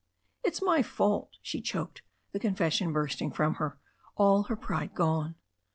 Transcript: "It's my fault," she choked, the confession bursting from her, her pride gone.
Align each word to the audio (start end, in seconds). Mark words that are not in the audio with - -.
"It's 0.43 0.63
my 0.63 0.81
fault," 0.81 1.37
she 1.43 1.61
choked, 1.61 2.01
the 2.31 2.39
confession 2.39 2.91
bursting 2.91 3.31
from 3.31 3.53
her, 3.61 3.77
her 4.17 4.55
pride 4.59 4.95
gone. 4.95 5.35